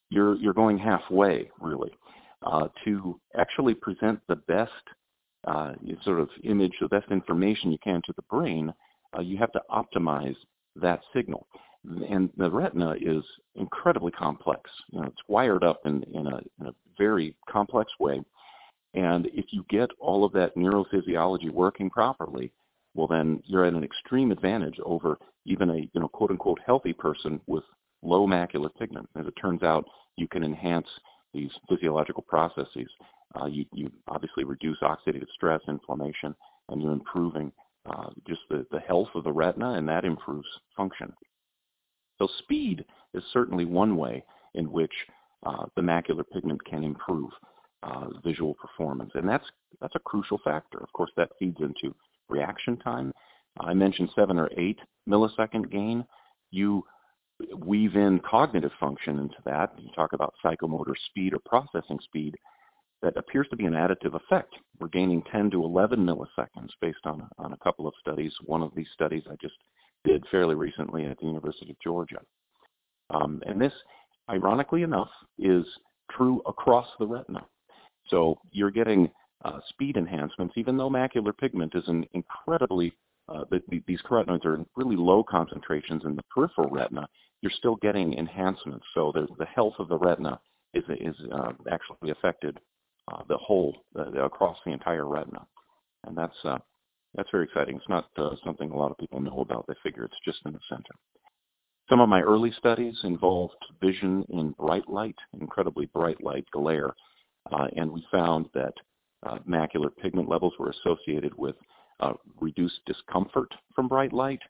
You're 0.09 0.35
you're 0.35 0.53
going 0.53 0.77
halfway 0.77 1.49
really 1.59 1.91
uh, 2.43 2.69
to 2.85 3.19
actually 3.35 3.73
present 3.73 4.19
the 4.27 4.37
best 4.37 4.71
uh, 5.45 5.73
sort 6.03 6.19
of 6.19 6.29
image, 6.43 6.73
the 6.79 6.87
best 6.87 7.11
information 7.11 7.71
you 7.71 7.79
can 7.83 8.01
to 8.05 8.13
the 8.15 8.23
brain. 8.23 8.73
Uh, 9.17 9.21
you 9.21 9.37
have 9.37 9.51
to 9.53 9.61
optimize 9.71 10.35
that 10.75 11.01
signal, 11.13 11.47
and 12.09 12.29
the 12.37 12.49
retina 12.49 12.95
is 12.99 13.23
incredibly 13.55 14.11
complex. 14.11 14.69
You 14.91 15.01
know, 15.01 15.07
it's 15.07 15.21
wired 15.27 15.63
up 15.63 15.81
in 15.85 16.03
in 16.13 16.27
a, 16.27 16.37
in 16.59 16.67
a 16.67 16.75
very 16.97 17.35
complex 17.49 17.91
way, 17.99 18.21
and 18.93 19.27
if 19.27 19.45
you 19.51 19.65
get 19.69 19.89
all 19.99 20.23
of 20.25 20.33
that 20.33 20.55
neurophysiology 20.55 21.49
working 21.51 21.89
properly, 21.89 22.51
well 22.93 23.07
then 23.07 23.41
you're 23.45 23.65
at 23.65 23.73
an 23.73 23.83
extreme 23.83 24.31
advantage 24.31 24.77
over 24.85 25.17
even 25.45 25.69
a 25.69 25.77
you 25.77 26.01
know 26.01 26.07
quote 26.07 26.31
unquote 26.31 26.59
healthy 26.65 26.93
person 26.93 27.39
with 27.47 27.63
low 28.01 28.27
macular 28.27 28.69
pigment. 28.77 29.09
As 29.17 29.25
it 29.25 29.33
turns 29.41 29.63
out, 29.63 29.85
you 30.17 30.27
can 30.27 30.43
enhance 30.43 30.87
these 31.33 31.51
physiological 31.69 32.23
processes. 32.23 32.89
Uh, 33.39 33.45
you, 33.45 33.65
you 33.73 33.91
obviously 34.07 34.43
reduce 34.43 34.77
oxidative 34.81 35.27
stress, 35.33 35.61
inflammation, 35.67 36.33
and 36.69 36.81
you're 36.81 36.93
improving 36.93 37.51
uh, 37.85 38.09
just 38.27 38.41
the, 38.49 38.65
the 38.71 38.79
health 38.79 39.09
of 39.15 39.23
the 39.23 39.31
retina, 39.31 39.73
and 39.73 39.87
that 39.87 40.05
improves 40.05 40.47
function. 40.75 41.13
So 42.19 42.27
speed 42.39 42.85
is 43.13 43.23
certainly 43.31 43.65
one 43.65 43.97
way 43.97 44.23
in 44.55 44.71
which 44.71 44.93
uh, 45.45 45.65
the 45.75 45.81
macular 45.81 46.23
pigment 46.33 46.63
can 46.65 46.83
improve 46.83 47.29
uh, 47.83 48.07
visual 48.23 48.55
performance, 48.55 49.11
and 49.13 49.27
that's 49.27 49.45
that's 49.79 49.95
a 49.95 49.99
crucial 49.99 50.39
factor. 50.43 50.79
Of 50.79 50.91
course, 50.93 51.11
that 51.15 51.29
feeds 51.37 51.57
into 51.59 51.95
reaction 52.27 52.77
time. 52.77 53.11
I 53.59 53.73
mentioned 53.73 54.09
seven 54.15 54.37
or 54.37 54.49
eight 54.57 54.79
millisecond 55.07 55.71
gain. 55.71 56.05
You 56.51 56.83
weave 57.55 57.95
in 57.95 58.19
cognitive 58.19 58.71
function 58.79 59.19
into 59.19 59.37
that. 59.45 59.73
You 59.77 59.89
talk 59.95 60.13
about 60.13 60.33
psychomotor 60.43 60.93
speed 61.09 61.33
or 61.33 61.39
processing 61.45 61.99
speed. 62.03 62.35
That 63.03 63.15
appears 63.15 63.47
to 63.51 63.55
be 63.55 63.65
an 63.65 63.73
additive 63.73 64.15
effect. 64.15 64.55
We're 64.79 64.87
gaining 64.87 65.21
10 65.31 65.51
to 65.51 65.63
11 65.63 65.99
milliseconds 65.99 66.69
based 66.81 67.05
on, 67.05 67.29
on 67.37 67.53
a 67.53 67.57
couple 67.57 67.87
of 67.87 67.93
studies. 67.99 68.33
One 68.45 68.63
of 68.63 68.73
these 68.75 68.87
studies 68.91 69.21
I 69.29 69.35
just 69.39 69.53
did 70.03 70.23
fairly 70.31 70.55
recently 70.55 71.05
at 71.05 71.17
the 71.19 71.25
University 71.25 71.71
of 71.71 71.79
Georgia. 71.83 72.19
Um, 73.09 73.41
and 73.45 73.59
this, 73.59 73.73
ironically 74.29 74.83
enough, 74.83 75.09
is 75.37 75.65
true 76.11 76.41
across 76.45 76.87
the 76.99 77.07
retina. 77.07 77.45
So 78.09 78.37
you're 78.51 78.71
getting 78.71 79.09
uh, 79.45 79.59
speed 79.69 79.97
enhancements, 79.97 80.53
even 80.57 80.77
though 80.77 80.89
macular 80.89 81.37
pigment 81.37 81.73
is 81.75 81.83
an 81.87 82.05
incredibly, 82.13 82.93
uh, 83.29 83.43
the, 83.51 83.61
the, 83.69 83.81
these 83.87 84.01
carotenoids 84.09 84.45
are 84.45 84.55
in 84.55 84.65
really 84.75 84.95
low 84.95 85.23
concentrations 85.23 86.03
in 86.05 86.15
the 86.15 86.23
peripheral 86.33 86.69
retina, 86.69 87.07
you're 87.41 87.51
still 87.51 87.75
getting 87.77 88.13
enhancements. 88.13 88.85
So 88.93 89.11
the, 89.13 89.27
the 89.37 89.45
health 89.45 89.75
of 89.79 89.89
the 89.89 89.97
retina 89.97 90.39
is, 90.73 90.83
is 90.89 91.15
uh, 91.31 91.51
actually 91.71 92.11
affected 92.11 92.59
uh, 93.11 93.23
the 93.29 93.37
whole, 93.37 93.75
uh, 93.97 94.11
across 94.23 94.57
the 94.65 94.71
entire 94.71 95.05
retina. 95.05 95.45
And 96.05 96.17
that's, 96.17 96.35
uh, 96.43 96.57
that's 97.17 97.29
very 97.31 97.45
exciting. 97.45 97.75
It's 97.75 97.89
not 97.89 98.09
uh, 98.17 98.35
something 98.45 98.71
a 98.71 98.77
lot 98.77 98.91
of 98.91 98.97
people 98.97 99.19
know 99.19 99.39
about. 99.41 99.65
They 99.67 99.73
figure 99.83 100.05
it's 100.05 100.15
just 100.23 100.39
in 100.45 100.53
the 100.53 100.59
center. 100.69 100.93
Some 101.89 101.99
of 101.99 102.09
my 102.09 102.21
early 102.21 102.51
studies 102.57 102.97
involved 103.03 103.55
vision 103.81 104.23
in 104.29 104.51
bright 104.51 104.87
light, 104.87 105.15
incredibly 105.39 105.87
bright 105.87 106.21
light 106.23 106.45
glare, 106.51 106.93
uh, 107.51 107.67
and 107.75 107.91
we 107.91 108.05
found 108.11 108.47
that 108.53 108.73
uh, 109.25 109.39
macular 109.49 109.89
pigment 110.01 110.29
levels 110.29 110.53
were 110.59 110.69
associated 110.71 111.33
with 111.37 111.55
uh, 111.99 112.13
reduced 112.39 112.79
discomfort 112.85 113.51
from 113.73 113.87
bright 113.87 114.13
light, 114.13 114.41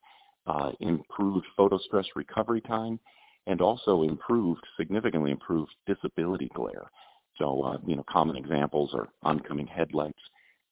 uh, 0.47 0.71
improved 0.81 1.45
photostress 1.57 2.05
recovery 2.15 2.62
time, 2.62 3.00
and 3.45 3.62
also 3.62 4.03
improved, 4.03 4.62
significantly 4.77 5.31
improved 5.31 5.71
disability 5.86 6.50
glare. 6.53 6.89
So, 7.38 7.63
uh, 7.63 7.77
you 7.86 7.95
know, 7.95 8.03
common 8.09 8.36
examples 8.36 8.91
are 8.93 9.07
oncoming 9.24 9.67
headlights. 9.67 10.19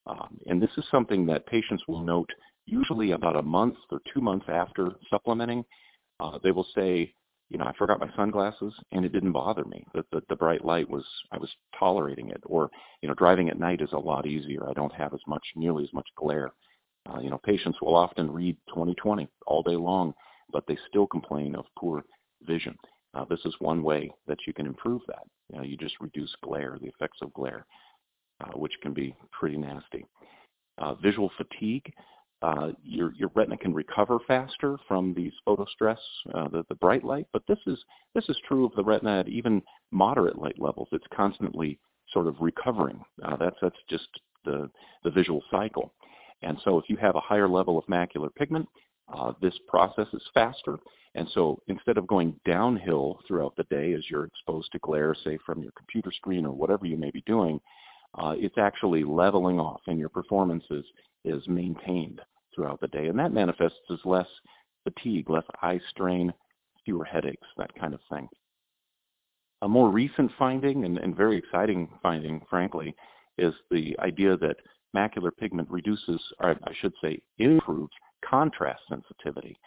Um, 0.07 0.39
and 0.47 0.61
this 0.61 0.71
is 0.77 0.85
something 0.91 1.25
that 1.27 1.47
patients 1.47 1.83
will 1.87 2.01
note 2.01 2.29
usually 2.65 3.11
about 3.11 3.35
a 3.35 3.41
month 3.41 3.75
or 3.91 3.99
two 4.13 4.21
months 4.21 4.45
after 4.49 4.91
supplementing. 5.09 5.63
Uh, 6.19 6.37
they 6.43 6.51
will 6.51 6.67
say, 6.75 7.13
you 7.49 7.57
know, 7.57 7.65
I 7.65 7.73
forgot 7.77 7.99
my 7.99 8.09
sunglasses 8.15 8.73
and 8.91 9.05
it 9.05 9.11
didn't 9.11 9.31
bother 9.31 9.65
me. 9.65 9.85
That 9.93 10.05
the, 10.11 10.21
the 10.29 10.35
bright 10.35 10.65
light 10.65 10.89
was, 10.89 11.05
I 11.31 11.37
was 11.37 11.49
tolerating 11.77 12.29
it. 12.29 12.41
Or, 12.45 12.69
you 13.01 13.07
know, 13.07 13.15
driving 13.15 13.49
at 13.49 13.59
night 13.59 13.81
is 13.81 13.91
a 13.93 13.97
lot 13.97 14.25
easier. 14.25 14.67
I 14.67 14.73
don't 14.73 14.93
have 14.93 15.13
as 15.13 15.21
much, 15.27 15.43
nearly 15.55 15.83
as 15.83 15.93
much 15.93 16.07
glare. 16.17 16.51
Uh, 17.07 17.19
you 17.19 17.29
know, 17.29 17.39
patients 17.43 17.77
will 17.81 17.95
often 17.95 18.31
read 18.31 18.57
20/20 18.75 19.27
all 19.45 19.61
day 19.61 19.75
long, 19.75 20.13
but 20.51 20.65
they 20.67 20.77
still 20.89 21.05
complain 21.05 21.55
of 21.55 21.65
poor 21.77 22.03
vision. 22.41 22.75
Uh, 23.13 23.25
this 23.25 23.39
is 23.45 23.55
one 23.59 23.83
way 23.83 24.11
that 24.27 24.39
you 24.47 24.53
can 24.53 24.65
improve 24.65 25.01
that. 25.07 25.23
You 25.51 25.57
know, 25.57 25.63
you 25.63 25.77
just 25.77 26.01
reduce 26.01 26.35
glare, 26.43 26.77
the 26.81 26.87
effects 26.87 27.19
of 27.21 27.31
glare, 27.33 27.65
uh, 28.41 28.57
which 28.57 28.73
can 28.81 28.93
be 28.93 29.15
pretty 29.31 29.57
nasty. 29.57 30.05
Uh, 30.77 30.93
visual 30.95 31.31
fatigue 31.37 31.91
uh, 32.41 32.71
your, 32.83 33.13
your 33.15 33.31
retina 33.33 33.57
can 33.57 33.73
recover 33.73 34.19
faster 34.27 34.77
from 34.87 35.13
these 35.13 35.31
photostress, 35.47 35.97
uh, 36.33 36.47
the, 36.49 36.63
the 36.69 36.75
bright 36.75 37.03
light, 37.03 37.25
but 37.33 37.41
this 37.47 37.57
is, 37.65 37.79
this 38.13 38.25
is 38.29 38.37
true 38.47 38.65
of 38.65 38.71
the 38.75 38.83
retina 38.83 39.21
at 39.21 39.27
even 39.27 39.61
moderate 39.91 40.37
light 40.37 40.59
levels. 40.59 40.87
It's 40.91 41.05
constantly 41.15 41.79
sort 42.11 42.27
of 42.27 42.35
recovering. 42.39 43.03
Uh, 43.23 43.37
that's, 43.37 43.55
that's 43.61 43.75
just 43.89 44.07
the, 44.43 44.69
the 45.03 45.09
visual 45.09 45.41
cycle. 45.49 45.93
And 46.43 46.57
so 46.63 46.77
if 46.77 46.85
you 46.87 46.97
have 46.97 47.15
a 47.15 47.21
higher 47.21 47.47
level 47.47 47.79
of 47.79 47.85
macular 47.85 48.33
pigment, 48.35 48.67
uh, 49.11 49.31
this 49.41 49.57
process 49.67 50.07
is 50.13 50.21
faster. 50.33 50.77
And 51.15 51.27
so 51.33 51.59
instead 51.67 51.97
of 51.97 52.05
going 52.05 52.39
downhill 52.45 53.19
throughout 53.27 53.55
the 53.55 53.63
day 53.71 53.93
as 53.93 54.03
you're 54.09 54.25
exposed 54.25 54.71
to 54.73 54.79
glare, 54.79 55.15
say 55.23 55.39
from 55.45 55.63
your 55.63 55.71
computer 55.71 56.11
screen 56.11 56.45
or 56.45 56.51
whatever 56.51 56.85
you 56.85 56.97
may 56.97 57.11
be 57.11 57.23
doing, 57.25 57.59
uh, 58.17 58.33
it's 58.37 58.57
actually 58.57 59.03
leveling 59.03 59.59
off 59.59 59.81
and 59.87 59.99
your 59.99 60.09
performance 60.09 60.63
is, 60.69 60.85
is 61.23 61.41
maintained 61.47 62.21
throughout 62.53 62.79
the 62.81 62.87
day. 62.87 63.07
And 63.07 63.19
that 63.19 63.33
manifests 63.33 63.79
as 63.91 63.99
less 64.05 64.27
fatigue, 64.83 65.29
less 65.29 65.43
eye 65.61 65.79
strain, 65.89 66.33
fewer 66.83 67.05
headaches, 67.05 67.47
that 67.57 67.73
kind 67.79 67.93
of 67.93 67.99
thing. 68.09 68.27
A 69.61 69.67
more 69.67 69.89
recent 69.89 70.31
finding, 70.37 70.85
and, 70.85 70.97
and 70.97 71.15
very 71.15 71.37
exciting 71.37 71.89
finding, 72.01 72.41
frankly, 72.49 72.95
is 73.37 73.53
the 73.71 73.97
idea 73.99 74.37
that 74.37 74.57
macular 74.95 75.31
pigment 75.37 75.69
reduces, 75.69 76.21
or 76.39 76.55
I 76.63 76.71
should 76.79 76.93
say 77.01 77.21
improves, 77.39 77.91
contrast 78.23 78.81
sensitivity. 78.89 79.57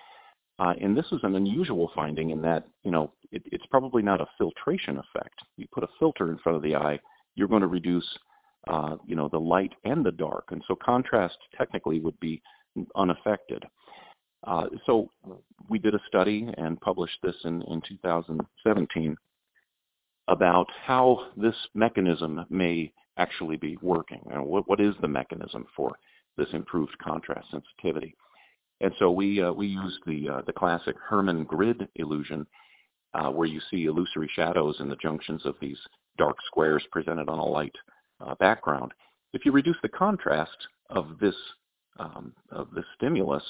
Uh, 0.59 0.75
and 0.81 0.97
this 0.97 1.07
is 1.13 1.21
an 1.23 1.37
unusual 1.37 1.91
finding 1.95 2.31
in 2.31 2.43
that, 2.43 2.67
you 2.83 2.91
know, 2.91 3.13
it, 3.31 3.43
it's 3.47 3.67
probably 3.67 4.03
not 4.03 4.21
a 4.21 4.27
filtration 4.39 4.99
effect. 4.99 5.39
You 5.57 5.67
put 5.73 5.85
a 5.85 5.89
filter 5.99 6.31
in 6.31 6.39
front 6.39 6.57
of 6.57 6.63
the 6.63 6.75
eye, 6.75 6.99
you're 7.35 7.49
going 7.49 7.63
to 7.63 7.69
reduce, 7.69 8.09
uh, 8.69 8.97
you 9.07 9.17
know, 9.17 9.29
the 9.29 9.39
light 9.39 9.73
and 9.85 10.05
the 10.05 10.13
dark. 10.13 10.45
And 10.51 10.63
so 10.69 10.77
contrast 10.77 11.39
technically 11.57 12.01
would 12.01 12.19
be 12.21 12.43
unaffected. 12.95 13.65
Uh, 14.47 14.67
so 14.87 15.11
we 15.69 15.79
did 15.79 15.95
a 15.95 16.01
study 16.07 16.49
and 16.59 16.81
published 16.81 17.19
this 17.23 17.35
in, 17.45 17.63
in 17.63 17.83
2017 17.89 19.17
about 20.29 20.67
how 20.85 21.29
this 21.37 21.55
mechanism 21.75 22.45
may 22.51 22.93
actually 23.17 23.57
be 23.57 23.79
working. 23.83 24.21
You 24.29 24.37
know, 24.37 24.43
what, 24.43 24.69
what 24.69 24.81
is 24.81 24.95
the 25.01 25.09
mechanism 25.09 25.67
for 25.75 25.99
this 26.37 26.49
improved 26.53 26.97
contrast 26.99 27.51
sensitivity? 27.51 28.15
And 28.81 28.93
so 29.01 29.11
we 29.11 29.43
uh, 29.43 29.53
we 29.53 29.67
used 29.67 29.99
the 30.07 30.29
uh, 30.29 30.43
the 30.47 30.53
classic 30.53 30.95
Hermann 31.05 31.43
grid 31.43 31.89
illusion, 31.97 32.47
uh, 33.13 33.29
where 33.29 33.49
you 33.49 33.61
see 33.71 33.87
illusory 33.87 34.31
shadows 34.37 34.77
in 34.79 34.89
the 34.89 34.95
junctions 34.97 35.45
of 35.45 35.57
these 35.61 35.79
dark 36.17 36.37
squares 36.47 36.85
presented 36.93 37.29
on 37.29 37.41
a 37.41 37.45
light 37.45 37.75
uh, 38.21 38.35
background. 38.37 38.93
If 39.33 39.45
you 39.45 39.53
reduce 39.53 39.77
the 39.83 39.89
contrast 39.89 40.57
of 40.91 41.19
this 41.21 41.35
um, 41.99 42.33
of 42.53 42.69
the 42.75 42.85
stimulus, 42.97 43.43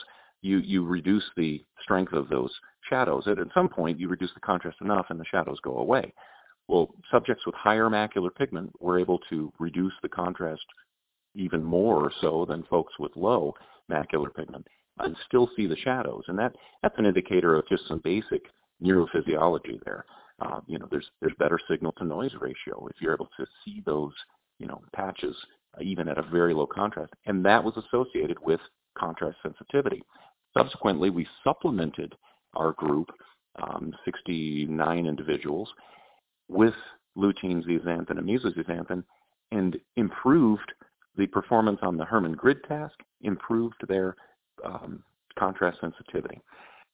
you, 0.42 0.58
you 0.58 0.84
reduce 0.84 1.24
the 1.36 1.62
strength 1.82 2.12
of 2.12 2.28
those 2.28 2.50
shadows. 2.88 3.24
And 3.26 3.38
at 3.38 3.48
some 3.52 3.68
point, 3.68 3.98
you 3.98 4.08
reduce 4.08 4.32
the 4.34 4.40
contrast 4.40 4.78
enough 4.80 5.06
and 5.10 5.20
the 5.20 5.24
shadows 5.30 5.58
go 5.62 5.78
away. 5.78 6.12
Well, 6.68 6.94
subjects 7.10 7.46
with 7.46 7.54
higher 7.54 7.88
macular 7.88 8.34
pigment 8.34 8.72
were 8.80 8.98
able 8.98 9.18
to 9.30 9.52
reduce 9.58 9.92
the 10.02 10.08
contrast 10.08 10.64
even 11.34 11.62
more 11.62 12.12
so 12.20 12.44
than 12.48 12.62
folks 12.64 12.92
with 12.98 13.12
low 13.16 13.54
macular 13.90 14.34
pigment 14.34 14.66
and 15.00 15.16
still 15.26 15.48
see 15.56 15.66
the 15.66 15.76
shadows. 15.76 16.24
And 16.28 16.38
that, 16.38 16.54
that's 16.82 16.98
an 16.98 17.06
indicator 17.06 17.56
of 17.56 17.68
just 17.68 17.86
some 17.86 18.00
basic 18.02 18.42
neurophysiology 18.82 19.82
there. 19.84 20.04
Uh, 20.40 20.60
you 20.66 20.78
know, 20.78 20.88
there's, 20.90 21.06
there's 21.20 21.32
better 21.38 21.58
signal 21.70 21.92
to 21.92 22.04
noise 22.04 22.32
ratio 22.40 22.86
if 22.88 22.96
you're 23.00 23.14
able 23.14 23.28
to 23.38 23.46
see 23.64 23.82
those, 23.86 24.12
you 24.58 24.66
know, 24.66 24.80
patches 24.94 25.36
even 25.80 26.08
at 26.08 26.18
a 26.18 26.22
very 26.22 26.54
low 26.54 26.66
contrast, 26.66 27.12
and 27.26 27.44
that 27.44 27.62
was 27.62 27.76
associated 27.76 28.36
with 28.42 28.60
contrast 28.96 29.36
sensitivity. 29.42 30.02
Subsequently, 30.56 31.10
we 31.10 31.26
supplemented 31.44 32.14
our 32.54 32.72
group, 32.72 33.10
um, 33.62 33.94
69 34.04 35.06
individuals, 35.06 35.68
with 36.48 36.74
lutein 37.16 37.64
zeaxanthin 37.64 38.18
and 38.18 38.28
mesozeaxanthin, 38.28 39.04
and 39.52 39.78
improved 39.96 40.72
the 41.16 41.26
performance 41.26 41.78
on 41.82 41.96
the 41.96 42.04
Hermann 42.04 42.32
grid 42.32 42.62
task, 42.64 42.94
improved 43.22 43.86
their 43.88 44.16
um, 44.64 45.02
contrast 45.38 45.80
sensitivity. 45.80 46.40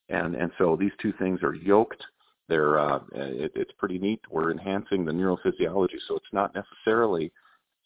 And, 0.08 0.34
and 0.34 0.50
so 0.58 0.76
these 0.76 0.92
two 1.00 1.12
things 1.18 1.42
are 1.42 1.54
yoked. 1.54 2.02
They're, 2.48 2.78
uh, 2.78 3.00
it, 3.12 3.52
it's 3.54 3.72
pretty 3.78 3.98
neat. 3.98 4.20
We're 4.30 4.50
enhancing 4.50 5.04
the 5.04 5.12
neurophysiology. 5.12 5.98
So 6.08 6.16
it's 6.16 6.32
not 6.32 6.54
necessarily 6.54 7.32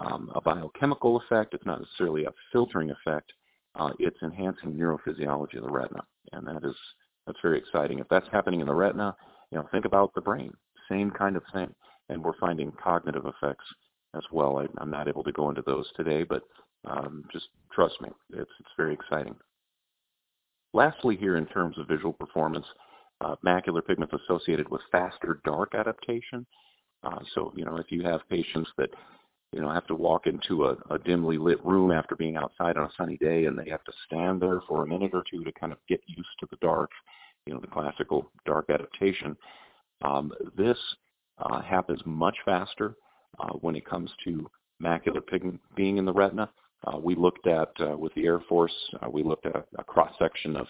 um, 0.01 0.31
a 0.35 0.41
biochemical 0.41 1.17
effect. 1.19 1.55
It's 1.55 1.67
not 1.67 1.81
necessarily 1.81 2.25
a 2.25 2.33
filtering 2.53 2.91
effect. 2.91 3.33
Uh, 3.75 3.91
it's 3.99 4.21
enhancing 4.23 4.75
neurophysiology 4.75 5.57
of 5.57 5.65
the 5.65 5.71
retina. 5.71 6.03
And 6.33 6.47
that 6.47 6.65
is, 6.65 6.77
that's 7.27 7.39
very 7.43 7.59
exciting. 7.59 7.99
If 7.99 8.09
that's 8.09 8.29
happening 8.33 8.61
in 8.61 8.67
the 8.67 8.75
retina, 8.75 9.17
you 9.51 9.59
know, 9.59 9.69
think 9.71 9.85
about 9.85 10.15
the 10.15 10.21
brain. 10.21 10.53
Same 10.89 11.11
kind 11.11 11.37
of 11.37 11.43
thing. 11.53 11.73
And 12.09 12.25
we're 12.25 12.39
finding 12.39 12.73
cognitive 12.83 13.27
effects 13.27 13.65
as 14.17 14.23
well. 14.33 14.59
I, 14.59 14.83
am 14.83 14.91
not 14.91 15.09
able 15.09 15.23
to 15.25 15.33
go 15.33 15.49
into 15.49 15.63
those 15.63 15.87
today, 15.97 16.25
but 16.25 16.43
um, 16.87 17.25
just 17.33 17.47
trust 17.73 18.01
me, 18.01 18.09
it's, 18.31 18.51
it's 18.61 18.71
very 18.77 18.95
exciting. 18.95 19.35
Lastly, 20.75 21.17
here 21.17 21.37
in 21.37 21.47
terms 21.47 21.79
of 21.79 21.89
visual 21.89 22.13
performance, 22.13 22.67
uh, 23.21 23.35
macular 23.45 23.85
pigment 23.85 24.13
associated 24.13 24.69
with 24.69 24.81
faster 24.93 25.41
dark 25.45 25.75
adaptation. 25.75 26.47
Uh, 27.03 27.19
so, 27.35 27.53
you 27.57 27.65
know, 27.65 27.77
if 27.77 27.91
you 27.91 28.03
have 28.03 28.21
patients 28.29 28.71
that, 28.77 28.91
you 29.53 29.61
know, 29.61 29.71
have 29.71 29.87
to 29.87 29.95
walk 29.95 30.27
into 30.27 30.67
a, 30.67 30.77
a 30.91 30.99
dimly 30.99 31.39
lit 31.39 31.65
room 31.65 31.91
after 31.91 32.15
being 32.15 32.37
outside 32.37 32.77
on 32.77 32.85
a 32.85 32.93
sunny 32.97 33.17
day 33.17 33.47
and 33.47 33.59
they 33.59 33.69
have 33.71 33.85
to 33.85 33.93
stand 34.07 34.41
there 34.43 34.61
for 34.69 34.83
a 34.83 34.87
minute 34.87 35.13
or 35.15 35.25
two 35.31 35.43
to 35.45 35.53
kind 35.53 35.73
of 35.73 35.79
get 35.89 36.01
used 36.07 36.29
to 36.41 36.47
the 36.51 36.57
dark, 36.61 36.91
you 37.47 37.55
know, 37.55 37.61
the 37.61 37.67
classical 37.67 38.31
dark 38.45 38.69
adaptation, 38.69 39.37
um, 40.03 40.33
this 40.57 40.79
uh, 41.39 41.61
happens 41.63 42.01
much 42.05 42.37
faster 42.45 42.95
uh, 43.41 43.53
when 43.61 43.75
it 43.75 43.87
comes 43.87 44.11
to 44.25 44.49
macular 44.83 45.27
pigment 45.27 45.61
being 45.77 45.99
in 45.99 46.05
the 46.05 46.13
retina. 46.13 46.51
Uh, 46.87 46.99
we 46.99 47.15
looked 47.15 47.47
at, 47.47 47.71
uh, 47.81 47.97
with 47.97 48.15
the 48.15 48.25
Air 48.25 48.41
Force, 48.49 48.73
uh, 49.03 49.11
we 49.11 49.23
looked 49.23 49.47
at 49.47 49.57
a, 49.57 49.65
a 49.79 49.85
cross-section 49.85 50.57
of 50.57 50.67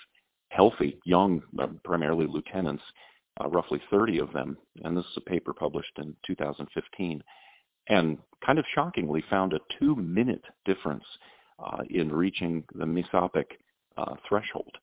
healthy, 0.50 0.98
young, 1.04 1.42
uh, 1.60 1.66
primarily 1.84 2.26
lieutenants, 2.26 2.82
uh, 3.40 3.48
roughly 3.48 3.80
30 3.90 4.18
of 4.20 4.32
them, 4.32 4.56
and 4.84 4.96
this 4.96 5.04
is 5.04 5.18
a 5.18 5.28
paper 5.28 5.52
published 5.52 5.92
in 5.98 6.16
2015, 6.26 7.22
and 7.88 8.18
kind 8.44 8.58
of 8.58 8.64
shockingly 8.74 9.22
found 9.28 9.52
a 9.52 9.60
two-minute 9.78 10.44
difference 10.64 11.04
uh, 11.58 11.82
in 11.90 12.12
reaching 12.12 12.64
the 12.74 12.84
mesopic 12.84 13.58
threshold 14.28 14.76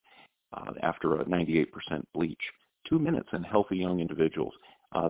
after 0.84 1.22
a 1.22 1.26
98% 1.26 1.68
bleach. 2.14 2.40
Two 2.88 3.00
minutes 3.00 3.30
in 3.34 3.44
healthy 3.44 3.78
young 3.78 4.00
individuals. 4.00 4.54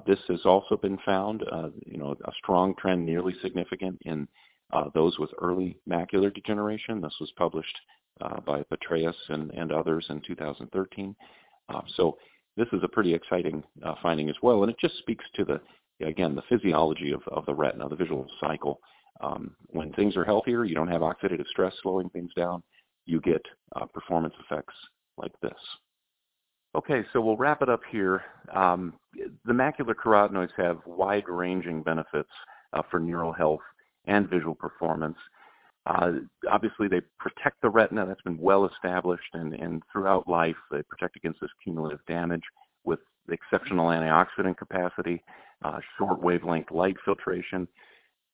this 0.05 0.19
has 0.27 0.45
also 0.45 0.77
been 0.77 0.97
found, 1.05 1.43
you 1.85 1.97
know, 1.97 2.15
a 2.25 2.31
strong 2.43 2.75
trend, 2.75 3.05
nearly 3.05 3.33
significant 3.41 3.97
in 4.05 4.27
uh, 4.73 4.89
those 4.93 5.17
with 5.19 5.29
early 5.41 5.77
macular 5.89 6.33
degeneration. 6.33 7.01
This 7.01 7.15
was 7.19 7.31
published 7.37 7.77
uh, 8.21 8.39
by 8.41 8.63
Patryas 8.63 9.15
and, 9.29 9.51
and, 9.51 9.71
others 9.71 10.05
in 10.09 10.21
2013. 10.25 11.15
Uh, 11.69 11.81
so 11.95 12.17
this 12.57 12.67
is 12.73 12.81
a 12.83 12.87
pretty 12.87 13.13
exciting 13.13 13.63
uh, 13.83 13.95
finding 14.01 14.29
as 14.29 14.35
well, 14.41 14.63
and 14.63 14.71
it 14.71 14.77
just 14.79 14.97
speaks 14.97 15.25
to 15.35 15.45
the, 15.45 15.61
again, 16.01 16.35
the 16.35 16.43
physiology 16.49 17.11
of, 17.11 17.21
of 17.27 17.45
the 17.45 17.53
retina, 17.53 17.87
the 17.89 17.95
visual 17.95 18.27
cycle. 18.39 18.79
Um, 19.21 19.55
when 19.67 19.93
things 19.93 20.17
are 20.17 20.25
healthier, 20.25 20.65
you 20.65 20.75
don't 20.75 20.89
have 20.89 21.01
oxidative 21.01 21.47
stress 21.47 21.73
slowing 21.81 22.09
things 22.09 22.31
down, 22.35 22.61
you 23.05 23.21
get 23.21 23.41
uh, 23.75 23.85
performance 23.85 24.33
effects 24.43 24.73
like 25.17 25.31
this. 25.41 25.53
Okay, 26.75 27.05
so 27.13 27.21
we'll 27.21 27.37
wrap 27.37 27.61
it 27.61 27.69
up 27.69 27.79
here. 27.89 28.23
Um, 28.53 28.95
the 29.45 29.53
macular 29.53 29.95
carotenoids 29.95 30.49
have 30.57 30.79
wide-ranging 30.85 31.83
benefits 31.83 32.29
uh, 32.73 32.81
for 32.91 32.99
neural 32.99 33.31
health 33.31 33.61
and 34.05 34.29
visual 34.29 34.55
performance. 34.55 35.17
Uh, 35.85 36.13
obviously, 36.51 36.89
they 36.89 37.01
protect 37.19 37.61
the 37.61 37.69
retina. 37.69 38.05
That's 38.05 38.21
been 38.23 38.37
well 38.37 38.65
established, 38.65 39.29
and, 39.33 39.53
and 39.53 39.83
throughout 39.91 40.27
life, 40.27 40.55
they 40.69 40.81
protect 40.83 41.15
against 41.15 41.39
this 41.39 41.51
cumulative 41.63 41.99
damage 42.07 42.43
with 42.83 42.99
exceptional 43.29 43.87
antioxidant 43.87 44.57
capacity, 44.57 45.23
uh, 45.63 45.79
short 45.97 46.21
wavelength 46.21 46.71
light 46.71 46.95
filtration. 47.03 47.67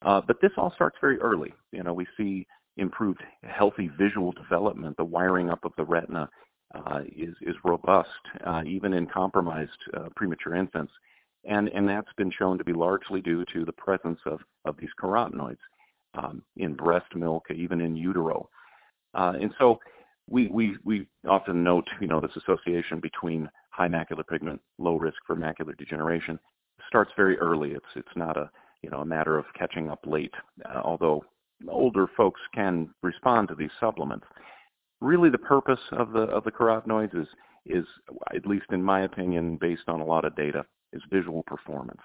Uh, 0.04 0.22
but 0.26 0.42
this 0.42 0.52
all 0.58 0.72
starts 0.74 0.98
very 1.00 1.20
early. 1.20 1.54
You 1.72 1.84
know, 1.84 1.94
we 1.94 2.08
see 2.18 2.48
improved 2.78 3.22
healthy 3.44 3.90
visual 4.00 4.32
development. 4.32 4.98
The 4.98 5.06
wiring 5.06 5.50
up 5.50 5.64
of 5.64 5.74
the 5.78 5.86
retina 5.86 6.30
uh, 6.74 7.02
is 7.16 7.36
is 7.42 7.56
robust, 7.64 8.10
uh, 8.46 8.64
even 8.66 8.94
in 8.94 9.06
compromised 9.08 9.78
uh, 9.94 10.10
premature 10.16 10.56
infants 10.56 10.94
and 11.46 11.70
and 11.70 11.88
that's 11.88 12.12
been 12.18 12.32
shown 12.32 12.58
to 12.58 12.64
be 12.64 12.74
largely 12.74 13.22
due 13.22 13.46
to 13.54 13.66
the 13.66 13.72
presence 13.74 14.20
of 14.26 14.40
of 14.66 14.76
these 14.78 14.90
carotenoids 15.02 15.58
um, 16.14 16.44
in 16.58 16.74
breast 16.74 17.16
milk, 17.16 17.46
even 17.54 17.82
in 17.82 17.96
utero, 17.96 18.50
uh, 19.14 19.34
and 19.40 19.54
so 19.58 19.80
we 20.30 20.48
we 20.48 20.78
we 20.84 21.08
often 21.28 21.64
note 21.64 21.88
you 22.00 22.08
know 22.08 22.22
this 22.22 22.36
association 22.36 23.00
between 23.00 23.50
high 23.72 23.88
macular 23.88 24.28
pigment, 24.28 24.62
low 24.78 24.98
risk 24.98 25.18
for 25.26 25.36
macular 25.36 25.78
degeneration 25.78 26.40
starts 26.88 27.12
very 27.16 27.38
early. 27.38 27.72
It's 27.72 27.86
it's 27.96 28.16
not 28.16 28.38
a 28.38 28.50
you 28.82 28.90
know 28.90 29.00
a 29.00 29.06
matter 29.06 29.38
of 29.38 29.46
catching 29.58 29.90
up 29.90 30.00
late, 30.06 30.34
uh, 30.66 30.82
although 30.84 31.24
older 31.68 32.08
folks 32.18 32.42
can 32.54 32.90
respond 33.04 33.48
to 33.48 33.56
these 33.56 33.70
supplements. 33.80 34.26
Really, 35.00 35.30
the 35.30 35.38
purpose 35.38 35.80
of 35.94 36.12
the 36.12 36.24
of 36.24 36.44
the 36.44 36.52
carotenoids 36.52 37.20
is 37.20 37.28
is, 37.66 37.86
at 38.36 38.46
least 38.46 38.66
in 38.72 38.84
my 38.84 39.02
opinion, 39.04 39.58
based 39.62 39.84
on 39.88 40.02
a 40.02 40.06
lot 40.06 40.26
of 40.26 40.36
data, 40.36 40.66
is 40.94 41.02
visual 41.12 41.44
performance. 41.44 42.02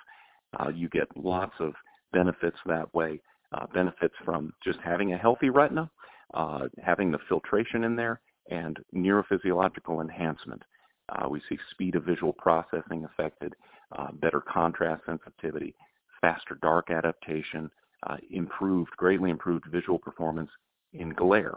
Uh, 0.61 0.69
you 0.69 0.89
get 0.91 1.09
lots 1.17 1.55
of 1.61 1.73
benefits 2.13 2.59
that 2.67 2.93
way. 2.95 3.21
Uh, 3.53 3.67
benefits 3.73 4.15
from 4.25 4.53
just 4.63 4.79
having 4.85 5.13
a 5.13 5.19
healthy 5.19 5.51
retina, 5.51 5.91
uh, 6.35 6.65
having 6.83 7.11
the 7.11 7.19
filtration 7.29 7.85
in 7.85 7.97
there, 7.97 8.21
and 8.51 8.79
neurophysiological 8.95 10.01
enhancement. 10.01 10.63
Uh, 11.09 11.29
we 11.29 11.41
see 11.49 11.59
speed 11.71 11.95
of 11.95 12.05
visual 12.05 12.33
processing 12.33 13.05
affected, 13.05 13.55
uh, 13.97 14.11
better 14.13 14.41
contrast 14.41 15.03
sensitivity, 15.07 15.75
faster 16.21 16.59
dark 16.63 16.91
adaptation, 16.91 17.71
uh, 18.09 18.17
improved, 18.31 18.91
greatly 18.97 19.31
improved 19.31 19.65
visual 19.71 19.99
performance 19.99 20.51
in 20.93 21.11
glare. 21.11 21.55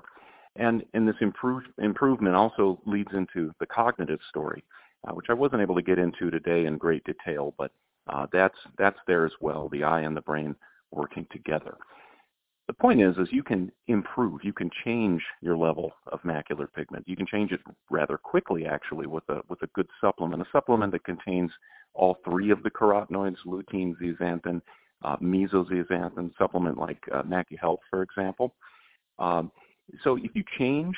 And, 0.55 0.83
and 0.93 1.07
this 1.07 1.15
improved, 1.21 1.67
improvement 1.77 2.35
also 2.35 2.79
leads 2.85 3.11
into 3.13 3.51
the 3.59 3.65
cognitive 3.65 4.19
story 4.29 4.63
uh, 5.07 5.13
which 5.13 5.27
I 5.29 5.33
wasn't 5.33 5.61
able 5.61 5.75
to 5.75 5.81
get 5.81 5.99
into 5.99 6.29
today 6.29 6.65
in 6.65 6.77
great 6.77 7.03
detail, 7.03 7.53
but 7.57 7.71
uh, 8.07 8.27
that's 8.31 8.57
that's 8.77 8.99
there 9.07 9.25
as 9.25 9.31
well. 9.39 9.69
The 9.69 9.83
eye 9.83 10.01
and 10.01 10.15
the 10.15 10.21
brain 10.21 10.55
working 10.91 11.27
together. 11.31 11.77
The 12.69 12.73
point 12.73 13.01
is, 13.01 13.17
is 13.17 13.27
you 13.31 13.41
can 13.41 13.71
improve, 13.87 14.41
you 14.43 14.53
can 14.53 14.69
change 14.85 15.23
your 15.41 15.57
level 15.57 15.91
of 16.11 16.21
macular 16.21 16.71
pigment. 16.71 17.03
You 17.07 17.15
can 17.15 17.25
change 17.25 17.51
it 17.51 17.61
rather 17.89 18.15
quickly, 18.15 18.67
actually, 18.67 19.07
with 19.07 19.23
a 19.27 19.41
with 19.49 19.59
a 19.63 19.67
good 19.73 19.87
supplement, 19.99 20.39
a 20.43 20.45
supplement 20.51 20.91
that 20.91 21.03
contains 21.03 21.49
all 21.95 22.17
three 22.23 22.51
of 22.51 22.61
the 22.61 22.69
carotenoids: 22.69 23.37
lutein, 23.43 23.95
zeaxanthin, 23.99 24.61
uh, 25.03 25.17
mesozeaxanthin. 25.17 26.29
Supplement 26.37 26.77
like 26.77 27.01
uh, 27.11 27.23
MacuHealth, 27.23 27.79
for 27.89 28.03
example. 28.03 28.53
Um, 29.17 29.51
so 30.03 30.17
if 30.17 30.35
you 30.35 30.43
change, 30.59 30.95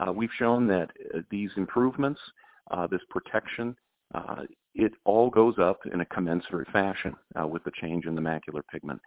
uh, 0.00 0.12
we've 0.12 0.28
shown 0.38 0.66
that 0.66 0.90
uh, 1.14 1.20
these 1.30 1.52
improvements 1.56 2.20
uh, 2.70 2.86
this 2.86 3.00
protection, 3.08 3.74
uh, 4.14 4.42
it 4.74 4.92
all 5.06 5.30
goes 5.30 5.54
up 5.58 5.78
in 5.90 6.02
a 6.02 6.06
commensurate 6.06 6.68
fashion 6.70 7.14
uh, 7.40 7.46
with 7.46 7.64
the 7.64 7.72
change 7.80 8.04
in 8.04 8.14
the 8.14 8.20
macular 8.20 8.60
pigment. 8.70 9.00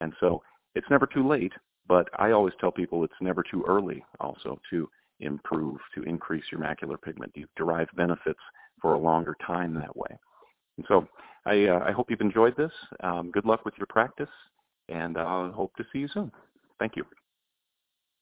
And 0.00 0.12
so 0.20 0.40
it's 0.74 0.86
never 0.90 1.06
too 1.06 1.26
late, 1.26 1.52
but 1.86 2.08
I 2.18 2.30
always 2.30 2.54
tell 2.60 2.72
people 2.72 3.04
it's 3.04 3.12
never 3.20 3.42
too 3.42 3.64
early 3.68 4.04
also 4.20 4.58
to 4.70 4.88
improve, 5.20 5.78
to 5.94 6.02
increase 6.02 6.44
your 6.50 6.60
macular 6.60 7.00
pigment. 7.00 7.32
You 7.34 7.46
derive 7.56 7.88
benefits 7.96 8.40
for 8.80 8.94
a 8.94 8.98
longer 8.98 9.36
time 9.46 9.74
that 9.74 9.96
way. 9.96 10.18
And 10.76 10.86
so 10.88 11.06
I, 11.46 11.66
uh, 11.66 11.84
I 11.86 11.92
hope 11.92 12.10
you've 12.10 12.20
enjoyed 12.20 12.56
this. 12.56 12.72
Um, 13.00 13.30
good 13.30 13.44
luck 13.44 13.64
with 13.64 13.74
your 13.78 13.86
practice, 13.86 14.28
and 14.88 15.16
I 15.16 15.50
hope 15.50 15.74
to 15.76 15.84
see 15.92 16.00
you 16.00 16.08
soon. 16.08 16.32
Thank 16.78 16.96
you. 16.96 17.04